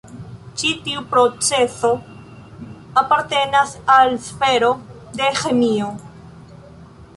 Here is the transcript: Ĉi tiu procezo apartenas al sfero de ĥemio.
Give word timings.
Ĉi 0.59 0.69
tiu 0.85 1.03
procezo 1.11 1.91
apartenas 3.03 3.75
al 3.99 4.17
sfero 4.31 4.73
de 5.21 5.31
ĥemio. 5.45 5.95